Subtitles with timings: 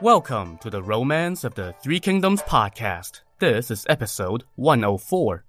[0.00, 3.22] Welcome to the Romance of the Three Kingdoms podcast.
[3.40, 5.44] This is episode 104.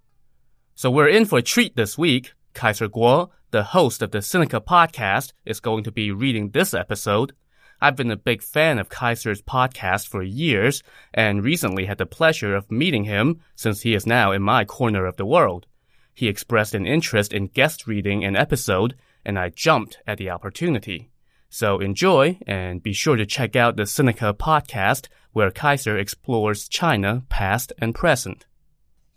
[0.74, 2.34] So we're in for a treat this week.
[2.56, 7.34] Kaiser Kuo, the host of the Sinica podcast, is going to be reading this episode.
[7.80, 10.82] I've been a big fan of Kaiser's podcast for years
[11.14, 15.06] and recently had the pleasure of meeting him since he is now in my corner
[15.06, 15.68] of the world.
[16.16, 21.12] He expressed an interest in guest reading an episode and I jumped at the opportunity.
[21.50, 27.24] So enjoy and be sure to check out the Sinica podcast where Kaiser explores China
[27.30, 28.46] past and present.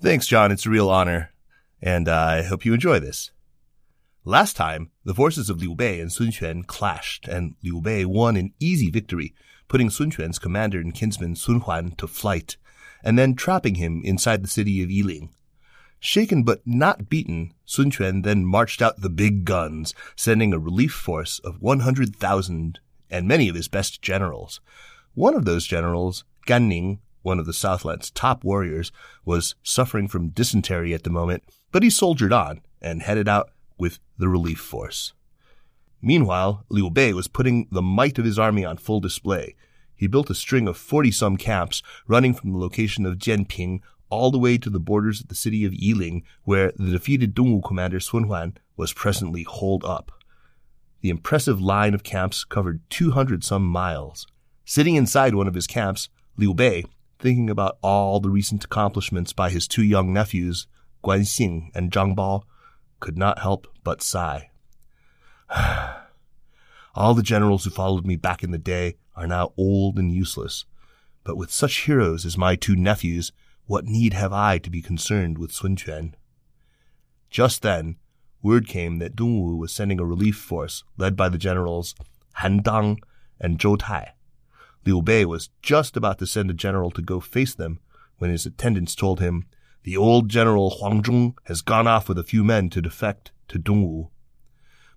[0.01, 0.51] Thanks, John.
[0.51, 1.31] It's a real honor.
[1.81, 3.33] And I hope you enjoy this.
[4.25, 8.37] Last time, the forces of Liu Bei and Sun Quan clashed, and Liu Bei won
[8.37, 9.35] an easy victory,
[9.67, 12.57] putting Sun Quan's commander and kinsman Sun Huan to flight,
[13.03, 15.31] and then trapping him inside the city of Yiling.
[16.05, 20.93] Shaken but not beaten, Sun Quan then marched out the big guns, sending a relief
[20.93, 24.61] force of 100,000 and many of his best generals.
[25.15, 28.91] One of those generals, Gan Ning, one of the Southland's top warriors,
[29.25, 34.01] was suffering from dysentery at the moment, but he soldiered on and headed out with
[34.19, 35.13] the relief force.
[36.03, 39.55] Meanwhile, Liu Bei was putting the might of his army on full display.
[39.95, 44.39] He built a string of forty-some camps running from the location of Jianping all the
[44.39, 48.25] way to the borders of the city of Yiling, where the defeated Dongwu commander Sun
[48.25, 50.13] Huan was presently holed up.
[51.01, 54.27] The impressive line of camps covered 200 some miles.
[54.67, 56.85] Sitting inside one of his camps, Liu Bei,
[57.19, 60.67] thinking about all the recent accomplishments by his two young nephews,
[61.03, 62.43] Guan Xing and Zhang Bao,
[63.01, 64.51] could not help but sigh.
[66.95, 70.67] all the generals who followed me back in the day are now old and useless.
[71.25, 73.33] But with such heroes as my two nephews,
[73.67, 76.15] what need have I to be concerned with Sun Quan?
[77.31, 77.97] Just then,
[78.43, 81.95] word came that Dongwu was sending a relief force led by the generals
[82.35, 82.99] Han Dang
[83.41, 84.13] and Zhou Tai.
[84.85, 87.79] Liu Bei was just about to send a general to go face them
[88.19, 89.47] when his attendants told him
[89.85, 93.59] the old general Huang Zhong has gone off with a few men to defect to
[93.59, 94.09] Dongwu.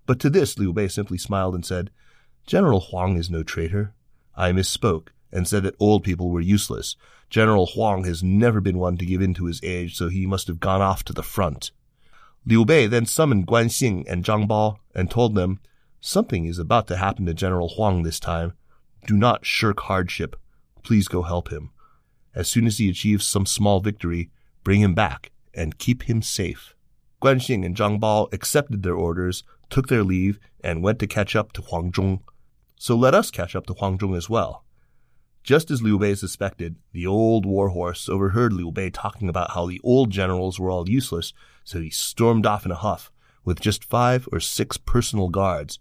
[0.06, 1.90] But to this Liu Bei simply smiled and said,
[2.46, 3.94] General Huang is no traitor.
[4.36, 6.96] I misspoke and said that old people were useless.
[7.28, 10.46] General Huang has never been one to give in to his age, so he must
[10.46, 11.72] have gone off to the front.
[12.46, 15.60] Liu Bei then summoned Guan Xing and Zhang Bao and told them,
[16.00, 18.54] Something is about to happen to General Huang this time.
[19.06, 20.36] Do not shirk hardship.
[20.82, 21.70] Please go help him.
[22.34, 24.30] As soon as he achieves some small victory,
[24.64, 26.74] bring him back and keep him safe.
[27.20, 31.36] Guan Xing and Zhang Bao accepted their orders, took their leave, and went to catch
[31.36, 32.20] up to Huang Zhong.
[32.76, 34.62] So let us catch up to Huang Zhong as well.
[35.46, 39.80] Just as Liu Bei suspected, the old warhorse overheard Liu Bei talking about how the
[39.84, 43.12] old generals were all useless, so he stormed off in a huff,
[43.44, 45.78] with just five or six personal guards.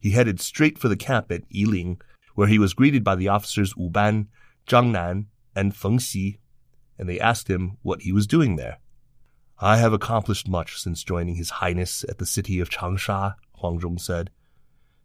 [0.00, 2.00] He headed straight for the camp at Yiling,
[2.36, 4.28] where he was greeted by the officers Wu Ban,
[4.66, 6.38] Zhang Nan, and Feng Xi,
[6.98, 8.78] and they asked him what he was doing there.
[9.58, 14.00] I have accomplished much since joining His Highness at the city of Changsha, Huang Zhong
[14.00, 14.30] said.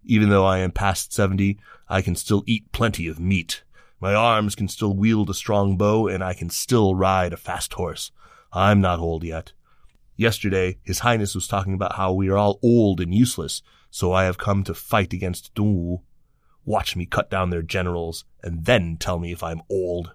[0.06, 1.60] Even though I am past seventy,
[1.90, 3.64] I can still eat plenty of meat.
[4.00, 7.74] My arms can still wield a strong bow, and I can still ride a fast
[7.74, 8.12] horse.
[8.54, 9.54] I'm not old yet.
[10.16, 14.26] Yesterday, His Highness was talking about how we are all old and useless, so I
[14.26, 16.02] have come to fight against Dongwu.
[16.66, 20.14] Watch me cut down their generals, and then tell me if I'm old.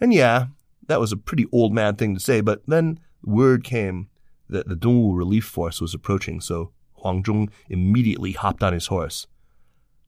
[0.00, 0.46] And yeah,
[0.86, 4.08] that was a pretty old man thing to say, but then word came
[4.48, 9.26] that the Dongwu relief force was approaching, so Huang Zhong immediately hopped on his horse.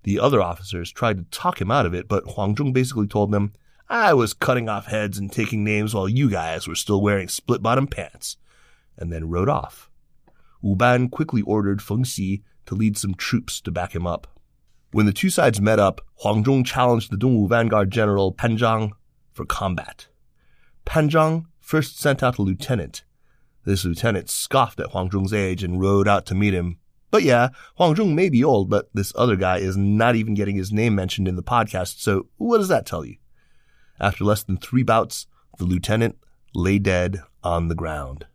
[0.03, 3.33] The other officers tried to talk him out of it, but Huang Zhong basically told
[3.33, 3.53] them,
[3.89, 7.63] I was cutting off heads and taking names while you guys were still wearing split
[7.63, 8.37] bottom pants,
[8.97, 9.91] and then rode off.
[10.61, 14.27] Wu Ban quickly ordered Feng Xi to lead some troops to back him up.
[14.91, 18.93] When the two sides met up, Huang Zhong challenged the Dongwu vanguard general Pan Zhang
[19.33, 20.09] for combat.
[20.85, 23.05] Pan Zhang first sent out a lieutenant.
[23.65, 26.79] This lieutenant scoffed at Huang Zhong's age and rode out to meet him,
[27.11, 30.57] but yeah, Huang Zhong may be old, but this other guy is not even getting
[30.57, 33.17] his name mentioned in the podcast, so what does that tell you?
[34.01, 35.27] After less than three bouts,
[35.59, 36.17] the lieutenant
[36.55, 38.27] lay dead on the ground.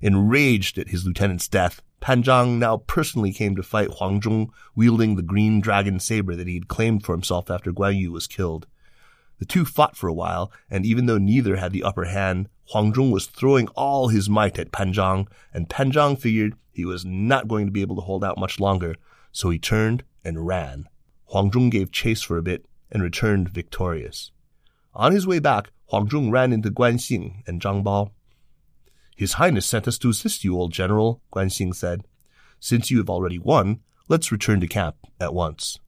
[0.00, 5.16] Enraged at his lieutenant's death, Pan Zhang now personally came to fight Huang Zhong, wielding
[5.16, 8.66] the green dragon saber that he had claimed for himself after Guan Yu was killed.
[9.38, 12.92] The two fought for a while, and even though neither had the upper hand, Huang
[12.92, 17.04] Zhong was throwing all his might at Pan Zhang, and Pan Zhang figured he was
[17.04, 18.96] not going to be able to hold out much longer,
[19.32, 20.88] so he turned and ran.
[21.26, 24.32] Huang Zhong gave chase for a bit and returned victorious.
[24.94, 28.10] On his way back, Huang Zhong ran into Guan Xing and Zhang Bao.
[29.16, 32.04] His Highness sent us to assist you, old general, Guan Xing said.
[32.58, 35.78] Since you have already won, let's return to camp at once.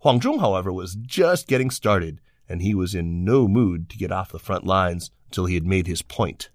[0.00, 4.12] Huang Zhong, however, was just getting started, and he was in no mood to get
[4.12, 6.50] off the front lines until he had made his point.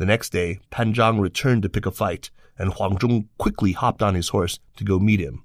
[0.00, 4.02] The next day, Pan Zhang returned to pick a fight, and Huang Zhong quickly hopped
[4.02, 5.44] on his horse to go meet him.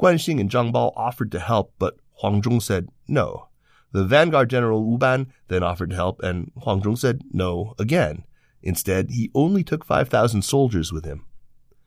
[0.00, 3.48] Guan Xing and Zhang Bao offered to help, but Huang Zhong said no.
[3.90, 8.22] The vanguard general Wu Ban then offered to help, and Huang Zhong said no again.
[8.62, 11.26] Instead, he only took 5,000 soldiers with him.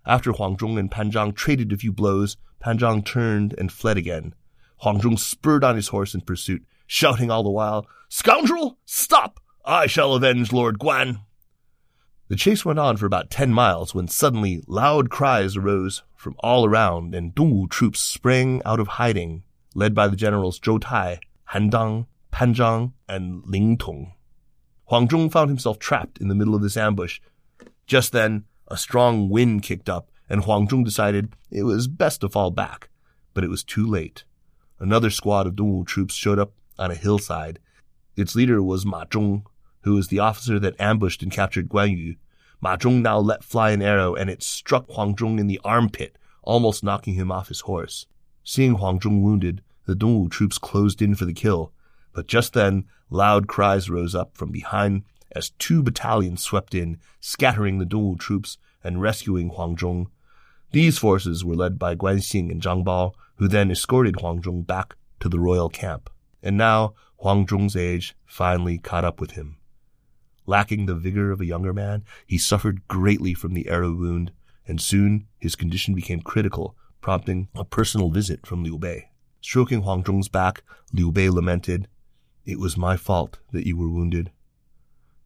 [0.06, 3.96] After Huang Zhong and Pan Zhang traded a few blows, Pan Zhang turned and fled
[3.96, 4.36] again.
[4.80, 9.40] Huang Zhong spurred on his horse in pursuit, shouting all the while, Scoundrel, stop!
[9.64, 11.22] I shall avenge Lord Guan.
[12.34, 16.66] The chase went on for about ten miles when suddenly loud cries arose from all
[16.66, 19.44] around and Dongwu troops sprang out of hiding,
[19.76, 24.14] led by the generals Zhou Tai, Han Dang, Pan Zhang, and Ling Tong.
[24.86, 27.20] Huang Zhong found himself trapped in the middle of this ambush.
[27.86, 32.30] Just then, a strong wind kicked up, and Huang Zhong decided it was best to
[32.30, 32.90] fall back.
[33.36, 34.24] But it was too late
[34.80, 37.60] another squad of Dongwu troops showed up on a hillside.
[38.16, 39.44] Its leader was Ma Zhong,
[39.82, 42.16] who was the officer that ambushed and captured Guan Yu.
[42.64, 46.18] Ma Zhong now let fly an arrow and it struck Huang Zhong in the armpit,
[46.44, 48.06] almost knocking him off his horse.
[48.46, 51.74] Seeing Huang Zhong wounded, the Dongwu troops closed in for the kill.
[52.14, 57.80] But just then, loud cries rose up from behind as two battalions swept in, scattering
[57.80, 60.08] the Dongwu troops and rescuing Huang Zhong.
[60.72, 64.66] These forces were led by Guan Xing and Zhang Bao, who then escorted Huang Zhong
[64.66, 66.10] back to the royal camp.
[66.42, 69.58] And now Huang Zhong's age finally caught up with him.
[70.46, 74.32] Lacking the vigor of a younger man, he suffered greatly from the arrow wound,
[74.68, 79.10] and soon his condition became critical, prompting a personal visit from Liu Bei.
[79.42, 80.64] Stroking Huang Zhong's back,
[80.94, 81.88] Liu Bei lamented,
[82.46, 84.32] It was my fault that you were wounded.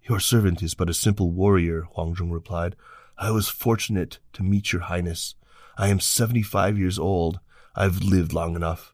[0.08, 2.76] Your servant is but a simple warrior, Huang Zhong replied.
[3.18, 5.36] I was fortunate to meet your highness.
[5.78, 7.40] I am seventy-five years old,
[7.76, 8.94] I've lived long enough.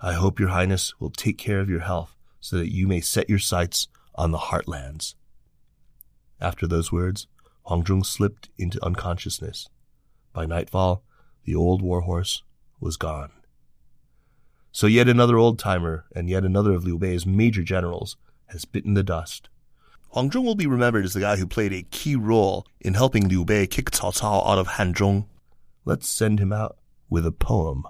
[0.00, 3.28] I hope your highness will take care of your health so that you may set
[3.28, 5.14] your sights on the heartlands.
[6.40, 7.26] After those words,
[7.64, 9.68] Huang Zhong slipped into unconsciousness.
[10.32, 11.02] By nightfall,
[11.44, 12.42] the old warhorse
[12.80, 13.32] was gone.
[14.70, 18.94] So yet another old timer and yet another of Liu Bei's major generals has bitten
[18.94, 19.48] the dust.
[20.10, 23.28] Huang Zhong will be remembered as the guy who played a key role in helping
[23.28, 25.26] Liu Bei kick Cao Cao out of Hanzhong.
[25.84, 26.78] Let's send him out
[27.10, 27.84] with a poem.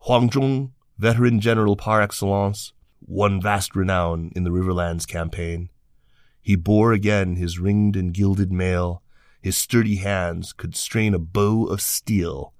[0.00, 5.70] Huang Zhong, veteran general par excellence, won vast renown in the Riverlands campaign.
[6.46, 9.02] He bore again his ringed and gilded mail.
[9.42, 12.54] His sturdy hands could strain a bow of steel.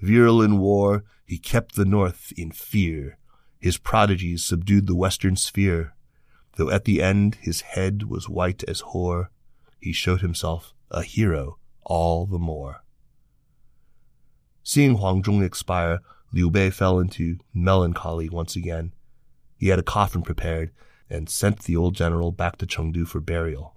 [0.00, 3.18] Virile in war, he kept the North in fear.
[3.58, 5.96] His prodigies subdued the western sphere.
[6.54, 9.32] Though at the end his head was white as hoar,
[9.80, 12.84] he showed himself a hero all the more.
[14.62, 15.98] Seeing Huang Zhong expire,
[16.32, 18.94] Liu Bei fell into melancholy once again.
[19.58, 20.70] He had a coffin prepared
[21.12, 23.76] and sent the old general back to Chengdu for burial.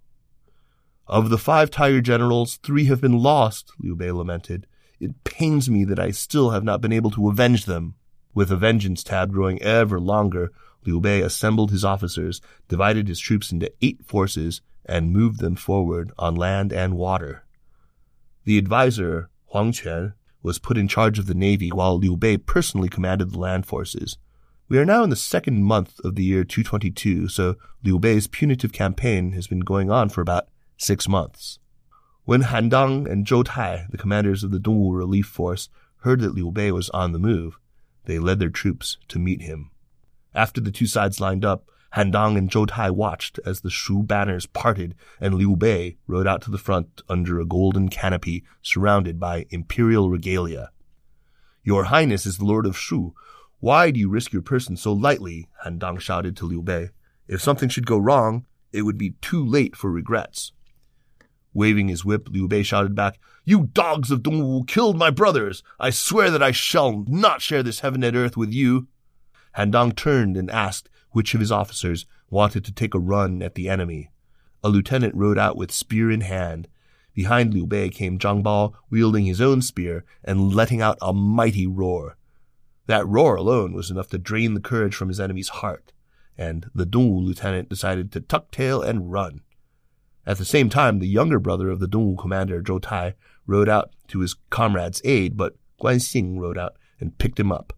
[1.07, 4.65] Of the five tiger generals, three have been lost, Liu Bei lamented.
[4.99, 7.95] It pains me that I still have not been able to avenge them.
[8.33, 10.51] With the vengeance tab growing ever longer,
[10.85, 16.11] Liu Bei assembled his officers, divided his troops into eight forces, and moved them forward
[16.17, 17.43] on land and water.
[18.45, 22.89] The adviser, Huang Quan, was put in charge of the navy while Liu Bei personally
[22.89, 24.17] commanded the land forces.
[24.67, 28.73] We are now in the second month of the year 222, so Liu Bei's punitive
[28.73, 31.59] campaign has been going on for about six months.
[32.23, 36.33] When Han Dang and Zhou Tai, the commanders of the Dongwu relief force, heard that
[36.33, 37.59] Liu Bei was on the move,
[38.05, 39.69] they led their troops to meet him.
[40.33, 44.01] After the two sides lined up, Han Dang and Zhou Tai watched as the Shu
[44.01, 49.19] banners parted and Liu Bei rode out to the front under a golden canopy surrounded
[49.19, 50.71] by imperial regalia.
[51.63, 53.13] Your Highness is the Lord of Shu.
[53.59, 55.47] Why do you risk your person so lightly?
[55.63, 56.89] Han Dang shouted to Liu Bei.
[57.27, 60.51] If something should go wrong, it would be too late for regrets.
[61.53, 65.63] Waving his whip, Liu Bei shouted back, You dogs of Dongwu killed my brothers!
[65.79, 68.87] I swear that I shall not share this heaven and earth with you.
[69.53, 73.55] Han Dang turned and asked which of his officers wanted to take a run at
[73.55, 74.11] the enemy.
[74.61, 76.67] A lieutenant rode out with spear in hand.
[77.13, 81.65] Behind Liu Bei came Zhang Bao, wielding his own spear and letting out a mighty
[81.65, 82.17] roar.
[82.87, 85.91] That roar alone was enough to drain the courage from his enemy's heart,
[86.37, 89.41] and the Dongwu lieutenant decided to tuck tail and run.
[90.25, 93.15] At the same time, the younger brother of the Dongwu commander, Zhou Tai,
[93.47, 97.73] rode out to his comrade's aid, but Guan Xing rode out and picked him up.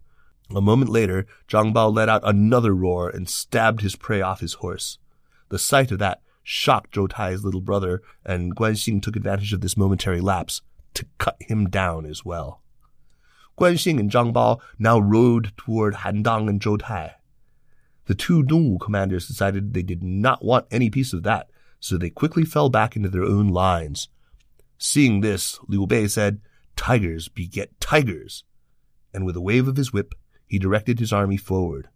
[0.54, 4.54] A moment later, Zhang Bao let out another roar and stabbed his prey off his
[4.54, 4.98] horse.
[5.50, 9.60] The sight of that shocked Zhou Tai's little brother, and Guan Xing took advantage of
[9.60, 10.62] this momentary lapse
[10.94, 12.62] to cut him down as well.
[13.58, 17.16] Guan Xing and Zhang Bao now rode toward Han Dang and Zhou Tai.
[18.06, 21.50] The two Dongwu commanders decided they did not want any piece of that,
[21.80, 24.08] so they quickly fell back into their own lines.
[24.78, 26.40] Seeing this, Liu Bei said,
[26.76, 28.44] Tigers beget tigers.
[29.12, 30.14] And with a wave of his whip,
[30.46, 31.88] he directed his army forward.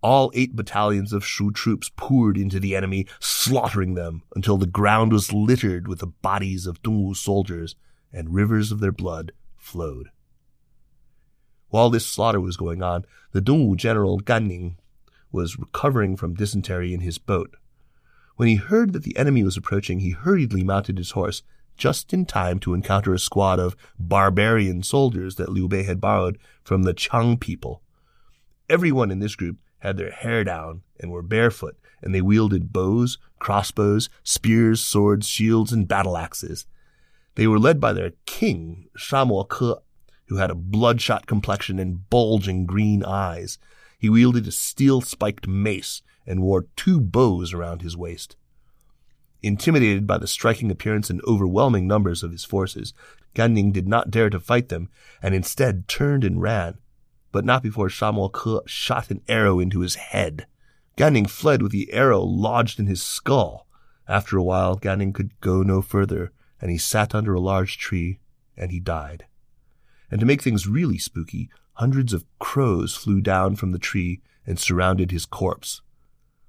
[0.00, 5.12] All eight battalions of Shu troops poured into the enemy, slaughtering them until the ground
[5.12, 7.74] was littered with the bodies of Dongwu soldiers,
[8.12, 10.10] and rivers of their blood flowed.
[11.70, 14.76] While this slaughter was going on, the Dongwu general Gan Ning
[15.30, 17.56] was recovering from dysentery in his boat.
[18.36, 21.42] When he heard that the enemy was approaching, he hurriedly mounted his horse,
[21.76, 26.38] just in time to encounter a squad of barbarian soldiers that Liu Bei had borrowed
[26.62, 27.82] from the Chang people.
[28.70, 33.18] Everyone in this group had their hair down and were barefoot, and they wielded bows,
[33.38, 36.66] crossbows, spears, swords, shields, and battle axes.
[37.34, 39.82] They were led by their king, Shamuo Ke,
[40.28, 43.58] who had a bloodshot complexion and bulging green eyes.
[43.98, 48.36] He wielded a steel spiked mace and wore two bows around his waist.
[49.42, 52.92] Intimidated by the striking appearance and overwhelming numbers of his forces,
[53.34, 54.88] Gan Ning did not dare to fight them,
[55.22, 56.78] and instead turned and ran,
[57.30, 60.46] but not before Shamuo Ke shot an arrow into his head.
[60.96, 63.66] Gan Ning fled with the arrow lodged in his skull.
[64.08, 67.78] After a while, Gan Ning could go no further, and he sat under a large
[67.78, 68.18] tree,
[68.56, 69.26] and he died.
[70.10, 74.58] And to make things really spooky, hundreds of crows flew down from the tree and
[74.58, 75.82] surrounded his corpse.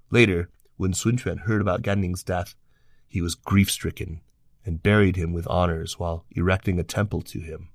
[0.09, 2.55] Later, when Sun Quan heard about Gan Ning's death,
[3.07, 4.21] he was grief-stricken
[4.65, 7.69] and buried him with honors while erecting a temple to him.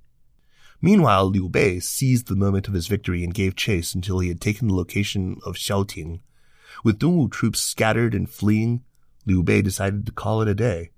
[0.81, 4.41] Meanwhile, Liu Bei seized the moment of his victory and gave chase until he had
[4.41, 6.21] taken the location of Xiaoting.
[6.83, 8.83] With Dongwu troops scattered and fleeing,
[9.27, 10.91] Liu Bei decided to call it a day.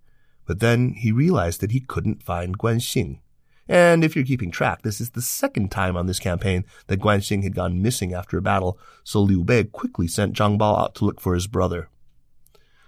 [0.45, 3.21] But then he realized that he couldn't find Guan Xing.
[3.69, 7.19] And if you're keeping track, this is the second time on this campaign that Guan
[7.19, 10.95] Xing had gone missing after a battle, so Liu Bei quickly sent Zhang Bao out
[10.97, 11.89] to look for his brother.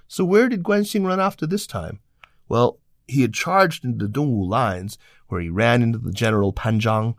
[0.06, 2.00] So where did Guan Xing run off to this time?
[2.49, 6.80] Well, he had charged into the Dongwu lines, where he ran into the general Pan
[6.80, 7.16] Zhang.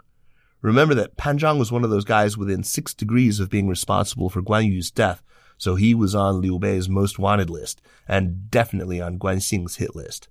[0.62, 4.30] Remember that Pan Zhang was one of those guys within six degrees of being responsible
[4.30, 5.22] for Guan Yu's death,
[5.58, 9.96] so he was on Liu Bei's most wanted list, and definitely on Guan Xing's hit
[9.96, 10.30] list.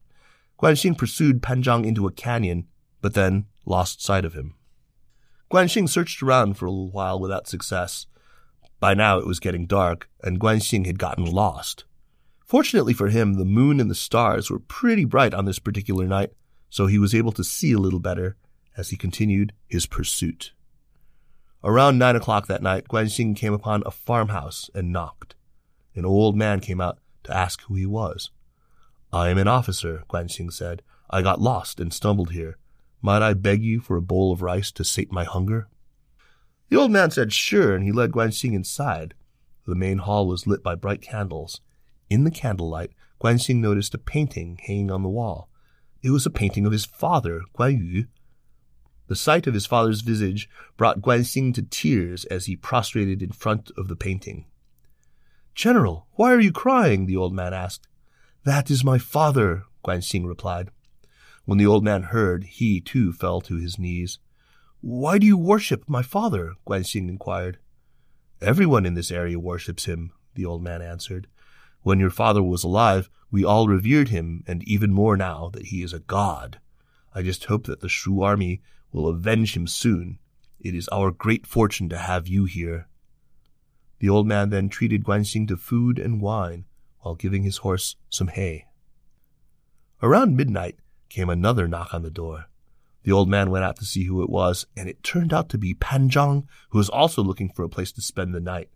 [0.58, 2.66] Guan Xing pursued Pan Zhang into a canyon
[3.00, 4.54] but then lost sight of him.
[5.50, 8.06] Guan Xing searched around for a little while without success.
[8.80, 11.84] By now it was getting dark, and Guan Xing had gotten lost.
[12.44, 16.32] Fortunately for him, the moon and the stars were pretty bright on this particular night,
[16.70, 18.36] so he was able to see a little better
[18.76, 20.52] as he continued his pursuit.
[21.64, 25.34] Around nine o'clock that night, Guan Xing came upon a farmhouse and knocked.
[25.94, 28.30] An old man came out to ask who he was.
[29.12, 30.82] I am an officer, Guan Xing said.
[31.10, 32.58] I got lost and stumbled here.
[33.00, 35.68] Might I beg you for a bowl of rice to sate my hunger?
[36.68, 39.14] The old man said sure, and he led Guan Xing inside.
[39.66, 41.60] The main hall was lit by bright candles.
[42.10, 45.48] In the candlelight, Guan Xing noticed a painting hanging on the wall.
[46.02, 48.06] It was a painting of his father, Guan Yu.
[49.06, 53.32] The sight of his father's visage brought Guan Xing to tears as he prostrated in
[53.32, 54.46] front of the painting.
[55.54, 57.06] General, why are you crying?
[57.06, 57.88] the old man asked.
[58.44, 60.70] That is my father, Guan Xing replied.
[61.48, 64.18] When the old man heard, he too fell to his knees.
[64.82, 66.52] Why do you worship my father?
[66.66, 67.58] Guan Xing inquired.
[68.42, 71.26] Everyone in this area worships him, the old man answered.
[71.80, 75.82] When your father was alive, we all revered him, and even more now that he
[75.82, 76.60] is a god.
[77.14, 78.60] I just hope that the Shu army
[78.92, 80.18] will avenge him soon.
[80.60, 82.88] It is our great fortune to have you here.
[84.00, 86.66] The old man then treated Guan Xing to food and wine,
[87.00, 88.66] while giving his horse some hay.
[90.02, 90.76] Around midnight,
[91.08, 92.46] came another knock on the door.
[93.04, 95.58] The old man went out to see who it was, and it turned out to
[95.58, 98.68] be Pan Zhang, who was also looking for a place to spend the night.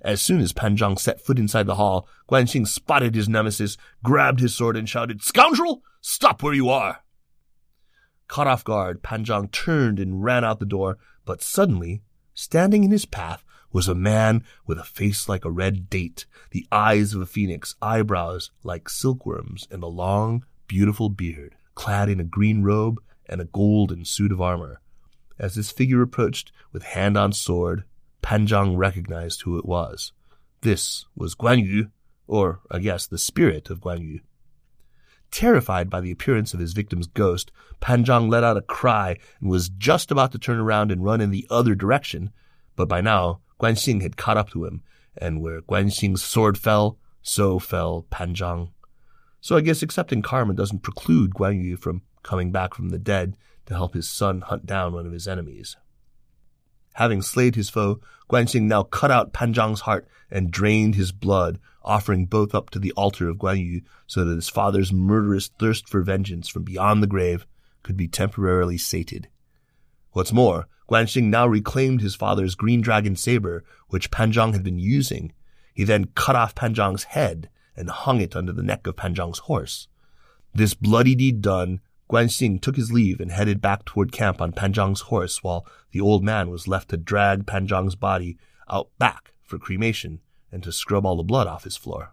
[0.00, 3.76] As soon as Pan Zhang set foot inside the hall, Guan Xing spotted his nemesis,
[4.02, 5.82] grabbed his sword, and shouted, Scoundrel!
[6.00, 7.04] Stop where you are!
[8.28, 12.02] Caught off guard, Pan Zhang turned and ran out the door, but suddenly,
[12.34, 16.66] standing in his path, was a man with a face like a red date, the
[16.72, 22.24] eyes of a phoenix, eyebrows like silkworms, and a long, beautiful beard clad in a
[22.24, 24.80] green robe and a golden suit of armor.
[25.38, 27.84] As this figure approached with hand on sword,
[28.22, 30.12] Pan Zhang recognized who it was.
[30.62, 31.90] This was Guan Yu,
[32.26, 34.20] or, I guess, the spirit of Guan Yu.
[35.30, 39.50] Terrified by the appearance of his victim's ghost, Pan Zhang let out a cry and
[39.50, 42.30] was just about to turn around and run in the other direction,
[42.74, 44.82] but by now Guan Xing had caught up to him,
[45.16, 48.70] and where Guan Xing's sword fell, so fell Pan Zhang.
[49.46, 53.36] So I guess accepting karma doesn't preclude Guan Yu from coming back from the dead
[53.66, 55.76] to help his son hunt down one of his enemies.
[56.94, 61.12] Having slayed his foe, Guan Xing now cut out Pan Zhang's heart and drained his
[61.12, 65.46] blood, offering both up to the altar of Guan Yu so that his father's murderous
[65.60, 67.46] thirst for vengeance from beyond the grave
[67.84, 69.28] could be temporarily sated.
[70.10, 74.64] What's more, Guan Xing now reclaimed his father's green dragon saber, which Pan Zhang had
[74.64, 75.32] been using.
[75.72, 79.14] He then cut off Pan Zhang's head and hung it under the neck of Pan
[79.14, 79.88] Zhang's horse.
[80.54, 81.80] This bloody deed done,
[82.10, 85.66] Guan Xing took his leave and headed back toward camp on Pan Zhang's horse while
[85.90, 88.38] the old man was left to drag Pan Zhang's body
[88.70, 90.20] out back for cremation
[90.52, 92.12] and to scrub all the blood off his floor.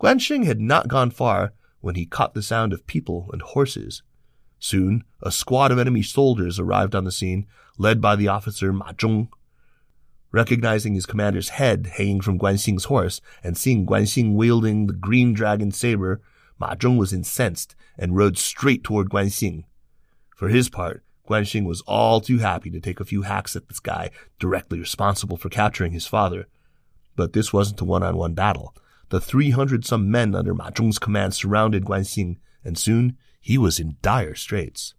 [0.00, 4.02] Guan Xing had not gone far when he caught the sound of people and horses.
[4.58, 7.46] Soon, a squad of enemy soldiers arrived on the scene,
[7.78, 9.28] led by the officer Ma Zhong.
[10.36, 14.92] Recognizing his commander's head hanging from Guan Xing's horse and seeing Guan Xing wielding the
[14.92, 16.20] green dragon saber,
[16.58, 19.64] Ma Zhong was incensed and rode straight toward Guan Xing.
[20.36, 23.66] For his part, Guan Xing was all too happy to take a few hacks at
[23.68, 26.48] this guy directly responsible for capturing his father.
[27.16, 28.74] But this wasn't a one-on-one battle.
[29.08, 33.80] The 300 some men under Ma Zhong's command surrounded Guan Xing, and soon he was
[33.80, 34.92] in dire straits.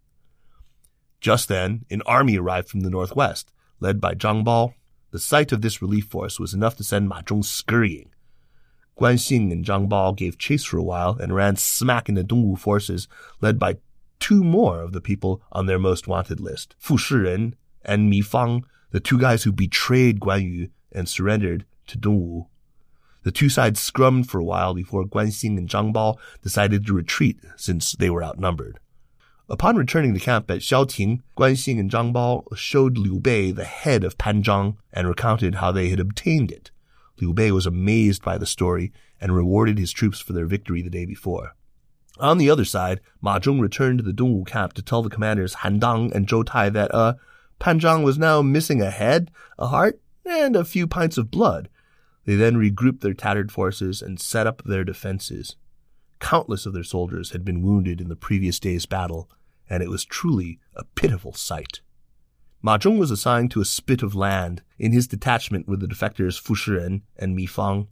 [1.21, 4.73] Just then, an army arrived from the northwest, led by Zhang Bao.
[5.17, 8.11] The sight of this relief force was enough to send Ma Zhong scurrying.
[8.95, 12.59] Guan Xing and Zhang Bao gave chase for a while and ran smack into Dongwu
[12.59, 13.07] forces,
[13.41, 13.77] led by
[14.19, 18.63] two more of the people on their most wanted list, Fu Shiren and Mi Fang,
[18.91, 22.45] the two guys who betrayed Guan Yu and surrendered to Dongwu.
[23.23, 26.93] The two sides scrummed for a while before Guan Xing and Zhang Bao decided to
[26.93, 28.79] retreat since they were outnumbered.
[29.49, 33.63] Upon returning to camp at Xiaoting, Guan Xing and Zhang Bao showed Liu Bei the
[33.63, 36.69] head of Pan Zhang and recounted how they had obtained it.
[37.21, 40.89] Liu Bei was amazed by the story and rewarded his troops for their victory the
[40.89, 41.55] day before.
[42.19, 45.53] On the other side, Ma Zhong returned to the Dongwu camp to tell the commanders
[45.55, 47.13] Han Dang and Zhou Tai that, uh,
[47.59, 51.69] Pan Zhang was now missing a head, a heart, and a few pints of blood,
[52.25, 55.55] they then regrouped their tattered forces and set up their defenses.
[56.19, 59.29] Countless of their soldiers had been wounded in the previous day's battle,
[59.69, 61.81] and it was truly a pitiful sight.
[62.61, 64.63] Ma Zhong was assigned to a spit of land.
[64.79, 67.87] In his detachment were the defectors Fu Shiren and Mi Fang.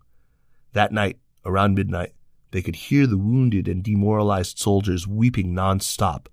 [0.73, 2.13] That night, around midnight,
[2.51, 6.29] they could hear the wounded and demoralized soldiers weeping non-stop.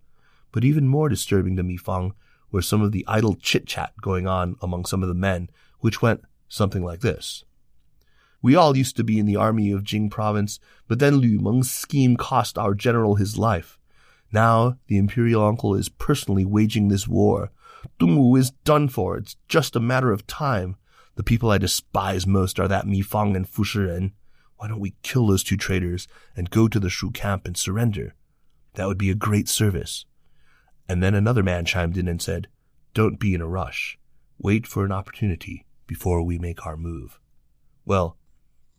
[0.50, 2.14] But even more disturbing to Mi Fang
[2.50, 5.50] were some of the idle chit-chat going on among some of the men,
[5.80, 7.44] which went something like this.
[8.42, 11.70] We all used to be in the army of Jing province, but then Lu Meng's
[11.70, 13.78] scheme cost our general his life.
[14.32, 17.52] Now the imperial uncle is personally waging this war.
[18.00, 19.16] Dongwu is done for.
[19.16, 20.76] It's just a matter of time.
[21.14, 24.12] The people I despise most are that Mi Fang and Fu Shiren.
[24.56, 28.14] Why don't we kill those two traitors and go to the Shu camp and surrender?
[28.74, 30.04] That would be a great service.
[30.88, 32.48] And then another man chimed in and said,
[32.94, 33.98] Don't be in a rush.
[34.38, 37.20] Wait for an opportunity before we make our move.
[37.84, 38.16] Well,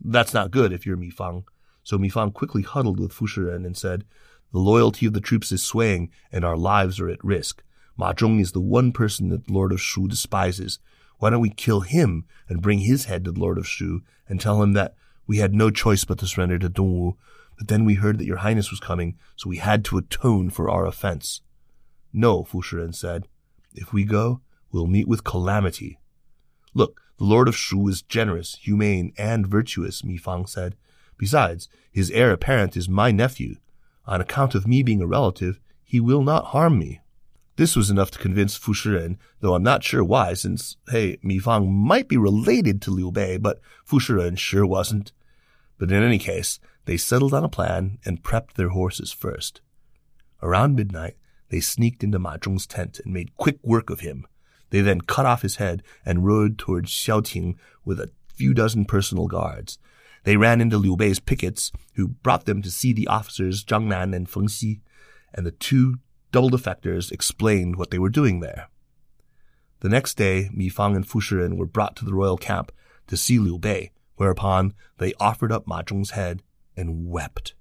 [0.03, 1.45] that's not good if you're Mi Fang.
[1.83, 4.05] So Mi Fang quickly huddled with Fu Shiren and said,
[4.51, 7.63] The loyalty of the troops is swaying and our lives are at risk.
[7.97, 10.79] Ma Zhong is the one person that the Lord of Shu despises.
[11.19, 14.41] Why don't we kill him and bring his head to the Lord of Shu and
[14.41, 14.95] tell him that
[15.27, 17.15] we had no choice but to surrender to Dongwu,
[17.57, 20.69] but then we heard that your highness was coming, so we had to atone for
[20.69, 21.41] our offense.
[22.11, 23.27] No, Fu Shiren said.
[23.73, 25.99] If we go, we'll meet with calamity.
[26.73, 30.75] Look, the Lord of Shu is generous, humane, and virtuous, Mi Fang said.
[31.17, 33.55] Besides, his heir apparent is my nephew.
[34.05, 36.99] On account of me being a relative, he will not harm me.
[37.55, 41.39] This was enough to convince Fu Shiren, though I'm not sure why, since, hey, Mi
[41.39, 45.13] Fang might be related to Liu Bei, but Fu Shiren sure wasn't.
[45.77, 49.61] But in any case, they settled on a plan and prepped their horses first.
[50.41, 51.15] Around midnight,
[51.47, 54.27] they sneaked into Ma Zhong's tent and made quick work of him.
[54.73, 59.27] They then cut off his head and rode towards Xiaoting with a few dozen personal
[59.27, 59.77] guards.
[60.23, 64.15] They ran into Liu Bei's pickets, who brought them to see the officers Zhang Nan
[64.15, 64.81] and Feng Xi,
[65.31, 65.99] and the two
[66.31, 68.67] double defectors explained what they were doing there.
[69.81, 72.71] The next day, Mi Fang and Fu Shiren were brought to the royal camp
[73.05, 76.41] to see Liu Bei, whereupon they offered up Ma Zhong's head
[76.75, 77.53] and wept.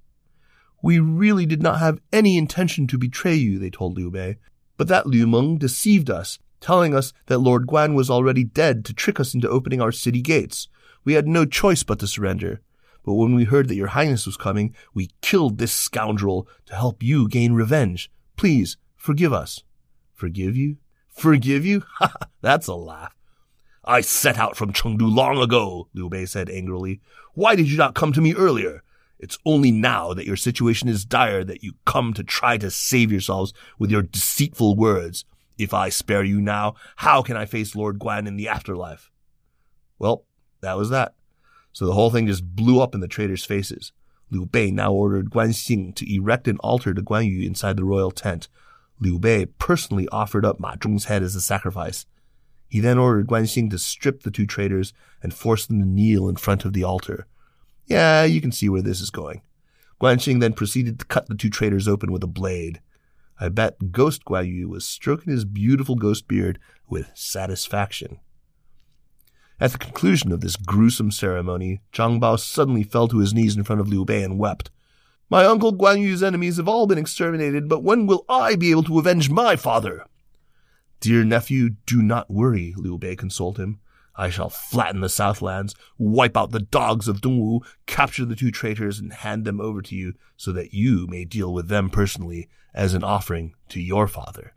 [0.83, 4.38] We really did not have any intention to betray you, they told Liu Bei,
[4.79, 8.94] but that Lu Meng deceived us telling us that Lord Guan was already dead to
[8.94, 10.68] trick us into opening our city gates.
[11.05, 12.62] We had no choice but to surrender.
[13.05, 17.03] But when we heard that your highness was coming, we killed this scoundrel to help
[17.03, 18.11] you gain revenge.
[18.37, 19.64] Please, forgive us.
[20.14, 20.77] Forgive you?
[21.11, 21.83] Forgive you?
[21.98, 22.14] Ha!
[22.40, 23.14] That's a laugh.
[23.85, 27.01] I set out from Chengdu long ago, Liu Bei said angrily.
[27.35, 28.83] Why did you not come to me earlier?
[29.18, 33.11] It's only now that your situation is dire that you come to try to save
[33.11, 35.25] yourselves with your deceitful words.
[35.59, 39.11] If I spare you now, how can I face Lord Guan in the afterlife?
[39.99, 40.25] Well,
[40.61, 41.15] that was that.
[41.73, 43.93] So the whole thing just blew up in the traitors' faces.
[44.31, 47.85] Liu Bei now ordered Guan Xing to erect an altar to Guan Yu inside the
[47.85, 48.49] royal tent.
[48.99, 52.07] Liu Bei personally offered up Ma Zhong's head as a sacrifice.
[52.69, 56.29] He then ordered Guan Xing to strip the two traitors and force them to kneel
[56.29, 57.27] in front of the altar.
[57.87, 59.43] Yeah, you can see where this is going.
[60.01, 62.81] Guan Xing then proceeded to cut the two traitors open with a blade.
[63.40, 68.21] I bet Ghost Guan Yu was stroking his beautiful ghost beard with satisfaction.
[69.61, 73.64] At the conclusion of this gruesome ceremony, Zhang Bao suddenly fell to his knees in
[73.64, 74.71] front of Liu Bei and wept.
[75.31, 78.83] My uncle Guan Yu's enemies have all been exterminated, but when will I be able
[78.85, 80.05] to avenge my father?
[81.01, 83.81] Dear nephew, do not worry, Liu Bei consoled him.
[84.14, 88.98] I shall flatten the Southlands, wipe out the dogs of Dongwu, capture the two traitors,
[88.98, 92.94] and hand them over to you so that you may deal with them personally as
[92.94, 94.53] an offering to your father.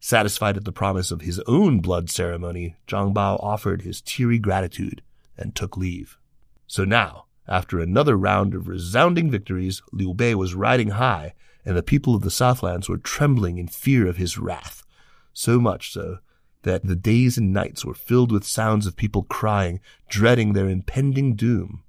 [0.00, 5.02] Satisfied at the promise of his own blood ceremony, Zhang Bao offered his teary gratitude
[5.36, 6.18] and took leave.
[6.66, 11.82] So now, after another round of resounding victories, Liu Bei was riding high, and the
[11.82, 14.84] people of the Southlands were trembling in fear of his wrath.
[15.32, 16.18] So much so
[16.66, 21.36] that the days and nights were filled with sounds of people crying, dreading their impending
[21.36, 21.84] doom.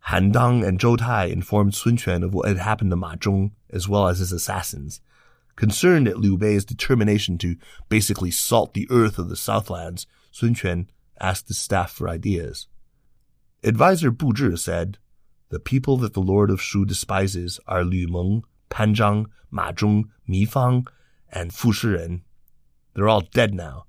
[0.00, 3.52] Han Dang and Zhou Tai informed Sun Quan of what had happened to Ma Zhong,
[3.70, 5.00] as well as his assassins.
[5.56, 7.56] Concerned at Liu Bei's determination to
[7.88, 12.66] basically salt the earth of the Southlands, Sun Quan asked his staff for ideas.
[13.64, 14.98] Advisor Bu Zhi said,
[15.48, 20.10] The people that the Lord of Shu despises are Lu Meng, Pan Zhang, Ma Zhong,
[20.26, 20.86] Mi Fang,
[21.30, 22.20] and Fu Shiren.
[22.92, 23.86] They're all dead now,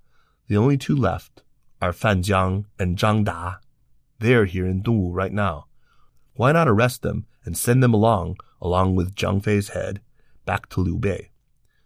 [0.48, 1.44] the only two left
[1.82, 3.56] are Fan Jiang and Zhang Da.
[4.20, 5.68] They are here in Dongwu right now.
[6.36, 10.02] Why not arrest them and send them along, along with Zhang Fei's head,
[10.46, 11.30] back to Liu Bei?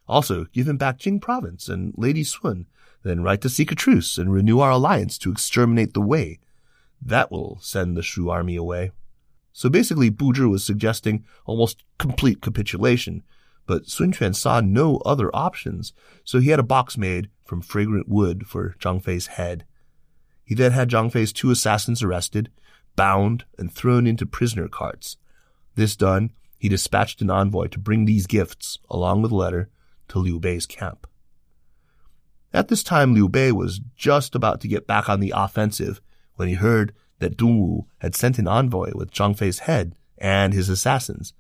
[0.08, 2.67] Also, give him back Jing province and Lady Sun,
[3.04, 6.39] then write to seek a truce and renew our alliance to exterminate the Wei.
[7.02, 8.91] That will send the Shu army away.
[9.52, 13.24] So basically, Bu Zhi was suggesting almost complete capitulation,
[13.68, 18.08] but Sun Quan saw no other options, so he had a box made from fragrant
[18.08, 19.66] wood for Zhang Fei's head.
[20.44, 22.50] He then had Zhang Fei's two assassins arrested,
[22.96, 25.18] bound, and thrown into prisoner carts.
[25.76, 29.70] This done, he dispatched an envoy to bring these gifts, along with a letter,
[30.08, 31.06] to Liu Bei's camp.
[32.54, 36.02] At this time, Liu Bei was just about to get back on the offensive
[36.36, 40.70] when he heard that Dongwu had sent an envoy with Zhang Fei's head and his
[40.70, 41.34] assassins,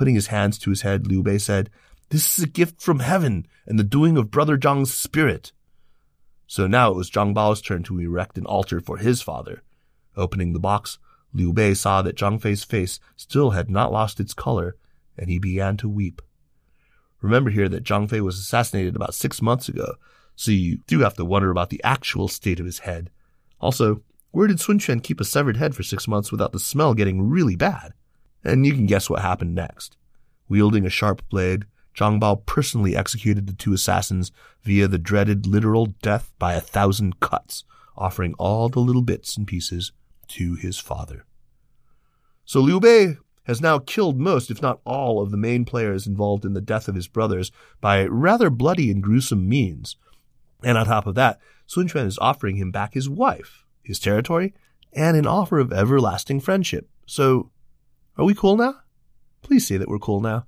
[0.00, 1.68] Putting his hands to his head, Liu Bei said,
[2.08, 5.52] This is a gift from heaven and the doing of Brother Zhang's spirit.
[6.46, 9.62] So now it was Zhang Bao's turn to erect an altar for his father.
[10.16, 10.98] Opening the box,
[11.34, 14.74] Liu Bei saw that Zhang Fei's face still had not lost its color,
[15.18, 16.22] and he began to weep.
[17.20, 19.96] Remember here that Zhang Fei was assassinated about six months ago,
[20.34, 23.10] so you do have to wonder about the actual state of his head.
[23.60, 26.94] Also, where did Sun Quan keep a severed head for six months without the smell
[26.94, 27.92] getting really bad?
[28.44, 29.96] And you can guess what happened next.
[30.48, 35.86] Wielding a sharp blade, Zhang Bao personally executed the two assassins via the dreaded literal
[36.02, 37.64] death by a thousand cuts,
[37.96, 39.92] offering all the little bits and pieces
[40.28, 41.24] to his father.
[42.44, 46.44] So Liu Bei has now killed most, if not all, of the main players involved
[46.44, 47.50] in the death of his brothers
[47.80, 49.96] by rather bloody and gruesome means.
[50.62, 54.54] And on top of that, Sun Quan is offering him back his wife, his territory,
[54.92, 56.88] and an offer of everlasting friendship.
[57.06, 57.50] So
[58.20, 58.74] are we cool now?
[59.40, 60.46] Please say that we're cool now.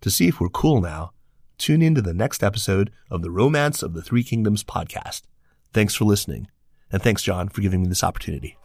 [0.00, 1.12] To see if we're cool now,
[1.58, 5.22] tune in to the next episode of the Romance of the Three Kingdoms podcast.
[5.74, 6.48] Thanks for listening.
[6.90, 8.56] And thanks, John, for giving me this opportunity.